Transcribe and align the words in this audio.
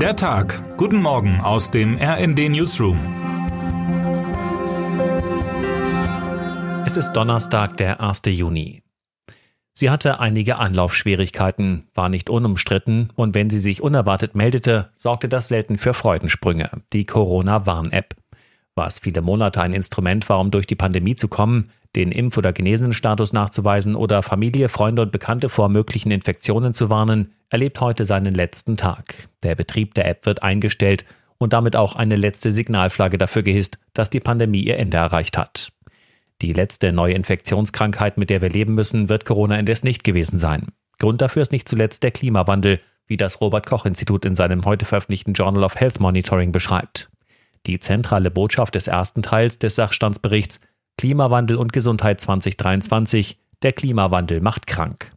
Der 0.00 0.14
Tag. 0.14 0.76
Guten 0.76 1.00
Morgen 1.00 1.40
aus 1.40 1.70
dem 1.70 1.96
RND 1.96 2.50
Newsroom. 2.50 2.98
Es 6.84 6.98
ist 6.98 7.14
Donnerstag, 7.14 7.78
der 7.78 8.02
1. 8.02 8.20
Juni. 8.26 8.82
Sie 9.72 9.88
hatte 9.88 10.20
einige 10.20 10.58
Anlaufschwierigkeiten, 10.58 11.88
war 11.94 12.10
nicht 12.10 12.28
unumstritten 12.28 13.10
und 13.14 13.34
wenn 13.34 13.48
sie 13.48 13.58
sich 13.58 13.80
unerwartet 13.80 14.34
meldete, 14.34 14.90
sorgte 14.92 15.30
das 15.30 15.48
selten 15.48 15.78
für 15.78 15.94
Freudensprünge. 15.94 16.70
Die 16.92 17.06
Corona-Warn-App. 17.06 18.16
Was 18.74 18.98
viele 18.98 19.22
Monate 19.22 19.62
ein 19.62 19.72
Instrument 19.72 20.28
war, 20.28 20.40
um 20.40 20.50
durch 20.50 20.66
die 20.66 20.74
Pandemie 20.74 21.16
zu 21.16 21.28
kommen, 21.28 21.70
den 21.96 22.12
Impf- 22.12 22.36
oder 22.38 22.52
Genesenenstatus 22.52 23.32
nachzuweisen 23.32 23.96
oder 23.96 24.22
Familie, 24.22 24.68
Freunde 24.68 25.02
und 25.02 25.12
Bekannte 25.12 25.48
vor 25.48 25.68
möglichen 25.68 26.10
Infektionen 26.10 26.74
zu 26.74 26.90
warnen, 26.90 27.32
erlebt 27.48 27.80
heute 27.80 28.04
seinen 28.04 28.34
letzten 28.34 28.76
Tag. 28.76 29.28
Der 29.42 29.54
Betrieb 29.54 29.94
der 29.94 30.06
App 30.06 30.26
wird 30.26 30.42
eingestellt 30.42 31.04
und 31.38 31.52
damit 31.52 31.74
auch 31.74 31.96
eine 31.96 32.16
letzte 32.16 32.52
Signalflagge 32.52 33.18
dafür 33.18 33.42
gehisst, 33.42 33.78
dass 33.94 34.10
die 34.10 34.20
Pandemie 34.20 34.62
ihr 34.62 34.78
Ende 34.78 34.98
erreicht 34.98 35.36
hat. 35.38 35.72
Die 36.42 36.52
letzte 36.52 36.92
neue 36.92 37.14
Infektionskrankheit, 37.14 38.18
mit 38.18 38.28
der 38.28 38.42
wir 38.42 38.50
leben 38.50 38.74
müssen, 38.74 39.08
wird 39.08 39.24
Corona 39.24 39.58
indes 39.58 39.82
nicht 39.82 40.04
gewesen 40.04 40.38
sein. 40.38 40.66
Grund 40.98 41.22
dafür 41.22 41.42
ist 41.42 41.52
nicht 41.52 41.68
zuletzt 41.68 42.02
der 42.02 42.10
Klimawandel, 42.10 42.80
wie 43.06 43.16
das 43.16 43.40
Robert 43.40 43.66
Koch 43.66 43.86
Institut 43.86 44.24
in 44.24 44.34
seinem 44.34 44.64
heute 44.64 44.84
veröffentlichten 44.84 45.32
Journal 45.32 45.64
of 45.64 45.76
Health 45.76 46.00
Monitoring 46.00 46.52
beschreibt. 46.52 47.08
Die 47.66 47.78
zentrale 47.78 48.30
Botschaft 48.30 48.74
des 48.74 48.86
ersten 48.86 49.22
Teils 49.22 49.58
des 49.58 49.76
Sachstandsberichts 49.76 50.60
Klimawandel 50.98 51.56
und 51.58 51.72
Gesundheit 51.74 52.20
2023, 52.20 53.38
der 53.62 53.72
Klimawandel 53.72 54.40
macht 54.40 54.66
krank. 54.66 55.12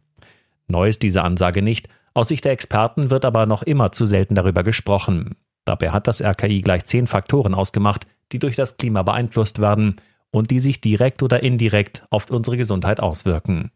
Neu 0.68 0.88
ist 0.88 1.02
diese 1.02 1.22
Ansage 1.22 1.62
nicht, 1.62 1.88
aus 2.12 2.28
Sicht 2.28 2.44
der 2.44 2.52
Experten 2.52 3.10
wird 3.10 3.24
aber 3.24 3.46
noch 3.46 3.62
immer 3.62 3.90
zu 3.92 4.04
selten 4.04 4.34
darüber 4.34 4.62
gesprochen. 4.62 5.36
Dabei 5.64 5.90
hat 5.90 6.06
das 6.06 6.20
RKI 6.20 6.60
gleich 6.60 6.84
zehn 6.84 7.06
Faktoren 7.06 7.54
ausgemacht, 7.54 8.06
die 8.32 8.38
durch 8.38 8.56
das 8.56 8.76
Klima 8.76 9.02
beeinflusst 9.02 9.60
werden 9.60 9.96
und 10.30 10.50
die 10.50 10.60
sich 10.60 10.80
direkt 10.80 11.22
oder 11.22 11.42
indirekt 11.42 12.04
auf 12.10 12.30
unsere 12.30 12.56
Gesundheit 12.56 13.00
auswirken. 13.00 13.70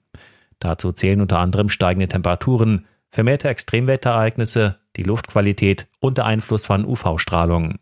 Dazu 0.59 0.93
zählen 0.93 1.21
unter 1.21 1.39
anderem 1.39 1.69
steigende 1.69 2.09
Temperaturen, 2.09 2.87
vermehrte 3.11 3.49
Extremwetterereignisse, 3.49 4.79
die 4.97 5.03
Luftqualität 5.03 5.87
und 6.01 6.19
der 6.19 6.27
Einfluss 6.27 6.67
von 6.67 6.85
UV-Strahlung. 6.85 7.79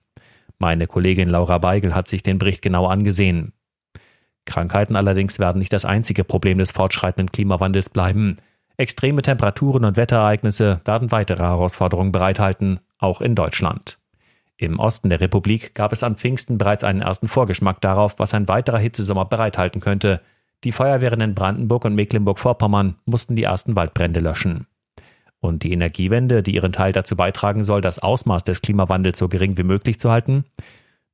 Meine 0.58 0.86
Kollegin 0.86 1.28
Laura 1.28 1.58
Beigel 1.58 1.94
hat 1.94 2.08
sich 2.08 2.22
den 2.22 2.38
Bericht 2.38 2.62
genau 2.62 2.86
angesehen. 2.86 3.52
Krankheiten 4.44 4.96
allerdings 4.96 5.38
werden 5.38 5.58
nicht 5.58 5.72
das 5.72 5.84
einzige 5.84 6.24
Problem 6.24 6.58
des 6.58 6.72
fortschreitenden 6.72 7.32
Klimawandels 7.32 7.90
bleiben. 7.90 8.38
Extreme 8.76 9.22
Temperaturen 9.22 9.84
und 9.84 9.96
Wetterereignisse 9.96 10.80
werden 10.84 11.12
weitere 11.12 11.42
Herausforderungen 11.42 12.12
bereithalten, 12.12 12.80
auch 12.98 13.20
in 13.20 13.34
Deutschland. 13.34 13.98
Im 14.56 14.78
Osten 14.78 15.08
der 15.08 15.20
Republik 15.20 15.74
gab 15.74 15.92
es 15.92 16.02
am 16.02 16.16
Pfingsten 16.16 16.58
bereits 16.58 16.84
einen 16.84 17.02
ersten 17.02 17.28
Vorgeschmack 17.28 17.80
darauf, 17.80 18.18
was 18.18 18.34
ein 18.34 18.48
weiterer 18.48 18.78
Hitzesommer 18.78 19.24
bereithalten 19.24 19.80
könnte. 19.80 20.20
Die 20.64 20.72
Feuerwehren 20.72 21.20
in 21.20 21.34
Brandenburg 21.34 21.84
und 21.84 21.94
Mecklenburg-Vorpommern 21.96 22.96
mussten 23.04 23.34
die 23.34 23.42
ersten 23.42 23.74
Waldbrände 23.74 24.20
löschen. 24.20 24.66
Und 25.40 25.64
die 25.64 25.72
Energiewende, 25.72 26.44
die 26.44 26.54
ihren 26.54 26.70
Teil 26.70 26.92
dazu 26.92 27.16
beitragen 27.16 27.64
soll, 27.64 27.80
das 27.80 27.98
Ausmaß 27.98 28.44
des 28.44 28.62
Klimawandels 28.62 29.18
so 29.18 29.28
gering 29.28 29.58
wie 29.58 29.64
möglich 29.64 29.98
zu 29.98 30.12
halten? 30.12 30.44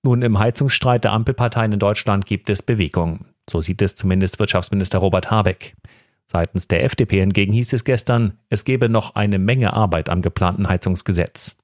Nun, 0.02 0.22
im 0.22 0.38
Heizungsstreit 0.38 1.04
der 1.04 1.12
Ampelparteien 1.12 1.72
in 1.72 1.78
Deutschland 1.78 2.26
gibt 2.26 2.50
es 2.50 2.62
Bewegung. 2.62 3.26
So 3.50 3.60
sieht 3.60 3.82
es 3.82 3.94
zumindest 3.94 4.38
Wirtschaftsminister 4.38 4.98
Robert 4.98 5.30
Habeck. 5.30 5.74
Seitens 6.26 6.68
der 6.68 6.84
FDP 6.84 7.20
hingegen 7.20 7.52
hieß 7.52 7.72
es 7.72 7.84
gestern, 7.84 8.38
es 8.50 8.64
gebe 8.64 8.88
noch 8.88 9.14
eine 9.14 9.38
Menge 9.38 9.72
Arbeit 9.72 10.08
am 10.10 10.22
geplanten 10.22 10.68
Heizungsgesetz. 10.68 11.56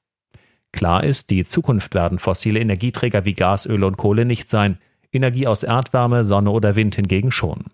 Klar 0.72 1.04
ist, 1.04 1.30
die 1.30 1.44
Zukunft 1.44 1.94
werden 1.94 2.18
fossile 2.18 2.58
Energieträger 2.58 3.24
wie 3.24 3.34
Gas, 3.34 3.66
Öl 3.66 3.84
und 3.84 3.96
Kohle 3.96 4.24
nicht 4.24 4.48
sein, 4.48 4.78
Energie 5.12 5.46
aus 5.46 5.62
Erdwärme, 5.62 6.24
Sonne 6.24 6.50
oder 6.50 6.74
Wind 6.74 6.96
hingegen 6.96 7.30
schon. 7.30 7.66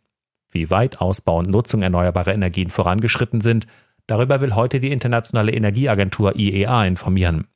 Wie 0.53 0.69
weit 0.69 1.01
Ausbau 1.01 1.39
und 1.39 1.49
Nutzung 1.49 1.83
erneuerbarer 1.83 2.35
Energien 2.35 2.71
vorangeschritten 2.71 3.41
sind, 3.41 3.67
darüber 4.07 4.41
will 4.41 4.55
heute 4.55 4.81
die 4.81 4.93
Internationale 4.93 5.53
Energieagentur 5.53 6.37
IEA 6.37 6.85
informieren. 6.85 7.47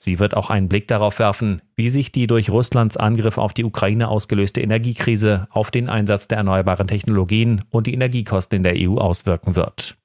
Sie 0.00 0.20
wird 0.20 0.36
auch 0.36 0.48
einen 0.48 0.68
Blick 0.68 0.86
darauf 0.86 1.18
werfen, 1.18 1.60
wie 1.74 1.88
sich 1.88 2.12
die 2.12 2.28
durch 2.28 2.50
Russlands 2.50 2.96
Angriff 2.96 3.36
auf 3.36 3.52
die 3.52 3.64
Ukraine 3.64 4.08
ausgelöste 4.08 4.60
Energiekrise 4.60 5.48
auf 5.50 5.72
den 5.72 5.90
Einsatz 5.90 6.28
der 6.28 6.38
erneuerbaren 6.38 6.86
Technologien 6.86 7.64
und 7.70 7.88
die 7.88 7.94
Energiekosten 7.94 8.58
in 8.58 8.62
der 8.62 8.74
EU 8.76 8.98
auswirken 8.98 9.56
wird. 9.56 9.96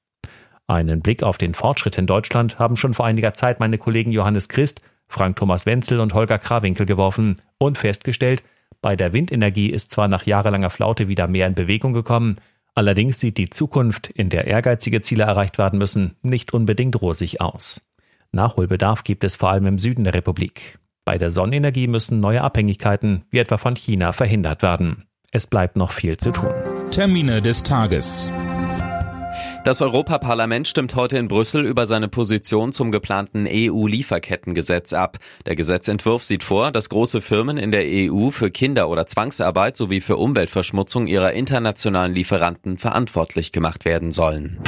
Einen 0.66 1.00
Blick 1.00 1.22
auf 1.22 1.38
den 1.38 1.54
Fortschritt 1.54 1.96
in 1.96 2.08
Deutschland 2.08 2.58
haben 2.58 2.76
schon 2.76 2.92
vor 2.92 3.06
einiger 3.06 3.34
Zeit 3.34 3.60
meine 3.60 3.78
Kollegen 3.78 4.10
Johannes 4.10 4.48
Christ, 4.48 4.80
Frank 5.06 5.36
Thomas 5.36 5.64
Wenzel 5.64 6.00
und 6.00 6.12
Holger 6.12 6.38
Krawinkel 6.38 6.86
geworfen 6.86 7.40
und 7.58 7.78
festgestellt, 7.78 8.42
bei 8.82 8.96
der 8.96 9.12
Windenergie 9.12 9.70
ist 9.70 9.92
zwar 9.92 10.08
nach 10.08 10.26
jahrelanger 10.26 10.70
Flaute 10.70 11.06
wieder 11.06 11.28
mehr 11.28 11.46
in 11.46 11.54
Bewegung 11.54 11.92
gekommen, 11.92 12.38
allerdings 12.74 13.20
sieht 13.20 13.38
die 13.38 13.48
Zukunft, 13.48 14.08
in 14.08 14.28
der 14.28 14.46
ehrgeizige 14.46 15.00
Ziele 15.02 15.22
erreicht 15.22 15.56
werden 15.56 15.78
müssen, 15.78 16.16
nicht 16.22 16.52
unbedingt 16.52 17.00
rosig 17.00 17.40
aus. 17.40 17.80
Nachholbedarf 18.34 19.04
gibt 19.04 19.24
es 19.24 19.36
vor 19.36 19.50
allem 19.50 19.66
im 19.66 19.78
Süden 19.78 20.04
der 20.04 20.14
Republik. 20.14 20.78
Bei 21.04 21.18
der 21.18 21.30
Sonnenenergie 21.30 21.86
müssen 21.86 22.20
neue 22.20 22.42
Abhängigkeiten, 22.42 23.24
wie 23.30 23.38
etwa 23.38 23.58
von 23.58 23.74
China, 23.74 24.12
verhindert 24.12 24.62
werden. 24.62 25.04
Es 25.32 25.46
bleibt 25.46 25.76
noch 25.76 25.92
viel 25.92 26.16
zu 26.16 26.30
tun. 26.30 26.50
Termine 26.90 27.42
des 27.42 27.62
Tages. 27.62 28.32
Das 29.64 29.80
Europaparlament 29.80 30.68
stimmt 30.68 30.94
heute 30.94 31.16
in 31.16 31.26
Brüssel 31.26 31.64
über 31.64 31.86
seine 31.86 32.08
Position 32.08 32.74
zum 32.74 32.92
geplanten 32.92 33.46
EU-Lieferkettengesetz 33.48 34.92
ab. 34.92 35.16
Der 35.46 35.56
Gesetzentwurf 35.56 36.22
sieht 36.22 36.42
vor, 36.42 36.70
dass 36.70 36.90
große 36.90 37.22
Firmen 37.22 37.56
in 37.56 37.70
der 37.70 37.82
EU 37.84 38.30
für 38.30 38.50
Kinder- 38.50 38.90
oder 38.90 39.06
Zwangsarbeit 39.06 39.76
sowie 39.76 40.02
für 40.02 40.18
Umweltverschmutzung 40.18 41.06
ihrer 41.06 41.32
internationalen 41.32 42.14
Lieferanten 42.14 42.76
verantwortlich 42.76 43.52
gemacht 43.52 43.86
werden 43.86 44.12
sollen. 44.12 44.58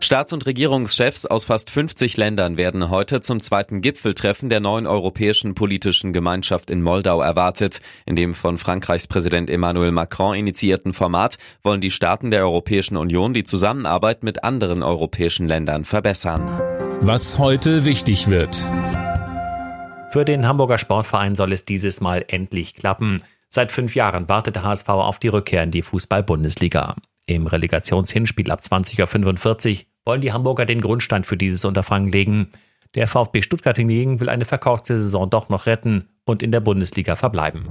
Staats- 0.00 0.32
und 0.32 0.46
Regierungschefs 0.46 1.26
aus 1.26 1.44
fast 1.44 1.70
50 1.70 2.16
Ländern 2.16 2.56
werden 2.56 2.90
heute 2.90 3.20
zum 3.20 3.40
zweiten 3.40 3.80
Gipfeltreffen 3.80 4.48
der 4.48 4.60
neuen 4.60 4.86
europäischen 4.86 5.54
politischen 5.54 6.12
Gemeinschaft 6.12 6.70
in 6.70 6.82
Moldau 6.82 7.20
erwartet. 7.20 7.80
In 8.06 8.16
dem 8.16 8.34
von 8.34 8.58
Frankreichs 8.58 9.06
Präsident 9.06 9.50
Emmanuel 9.50 9.92
Macron 9.92 10.36
initiierten 10.36 10.94
Format 10.94 11.38
wollen 11.62 11.80
die 11.80 11.90
Staaten 11.90 12.30
der 12.30 12.40
Europäischen 12.40 12.96
Union 12.96 13.34
die 13.34 13.44
Zusammenarbeit 13.44 14.22
mit 14.22 14.44
anderen 14.44 14.82
europäischen 14.82 15.48
Ländern 15.48 15.84
verbessern. 15.84 16.60
Was 17.00 17.38
heute 17.38 17.84
wichtig 17.84 18.28
wird. 18.28 18.56
Für 20.10 20.24
den 20.24 20.46
Hamburger 20.46 20.78
Sportverein 20.78 21.36
soll 21.36 21.52
es 21.52 21.64
dieses 21.64 22.00
Mal 22.00 22.24
endlich 22.28 22.74
klappen. 22.74 23.22
Seit 23.48 23.72
fünf 23.72 23.94
Jahren 23.94 24.28
wartet 24.28 24.56
der 24.56 24.62
HSV 24.64 24.88
auf 24.88 25.18
die 25.18 25.28
Rückkehr 25.28 25.62
in 25.62 25.70
die 25.70 25.82
Fußball-Bundesliga. 25.82 26.96
Im 27.28 27.46
Relegationshinspiel 27.46 28.50
ab 28.50 28.62
20.45 28.62 29.80
Uhr 29.80 29.86
wollen 30.06 30.22
die 30.22 30.32
Hamburger 30.32 30.64
den 30.64 30.80
Grundstein 30.80 31.24
für 31.24 31.36
dieses 31.36 31.66
Unterfangen 31.66 32.10
legen. 32.10 32.48
Der 32.94 33.06
VfB 33.06 33.42
Stuttgart 33.42 33.76
hingegen 33.76 34.18
will 34.20 34.30
eine 34.30 34.46
verkaufte 34.46 34.98
Saison 34.98 35.28
doch 35.28 35.50
noch 35.50 35.66
retten 35.66 36.08
und 36.24 36.42
in 36.42 36.52
der 36.52 36.60
Bundesliga 36.60 37.16
verbleiben. 37.16 37.68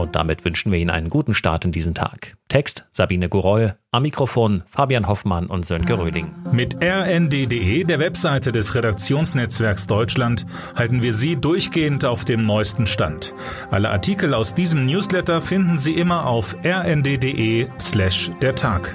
Und 0.00 0.16
damit 0.16 0.44
wünschen 0.44 0.72
wir 0.72 0.78
Ihnen 0.78 0.90
einen 0.90 1.10
guten 1.10 1.34
Start 1.34 1.64
in 1.64 1.72
diesen 1.72 1.94
Tag. 1.94 2.36
Text 2.48 2.86
Sabine 2.90 3.28
Guroll, 3.28 3.76
am 3.92 4.02
Mikrofon 4.02 4.62
Fabian 4.66 5.06
Hoffmann 5.06 5.46
und 5.46 5.64
Sönke 5.64 5.98
Röding. 5.98 6.32
Mit 6.52 6.82
rnd.de, 6.82 7.84
der 7.84 7.98
Webseite 7.98 8.50
des 8.50 8.74
Redaktionsnetzwerks 8.74 9.86
Deutschland, 9.86 10.46
halten 10.74 11.02
wir 11.02 11.12
Sie 11.12 11.36
durchgehend 11.36 12.04
auf 12.04 12.24
dem 12.24 12.42
neuesten 12.42 12.86
Stand. 12.86 13.34
Alle 13.70 13.90
Artikel 13.90 14.34
aus 14.34 14.54
diesem 14.54 14.86
Newsletter 14.86 15.40
finden 15.40 15.76
Sie 15.76 15.94
immer 15.94 16.26
auf 16.26 16.56
rnd.de 16.64 17.68
slash 17.78 18.30
der 18.40 18.54
Tag. 18.54 18.94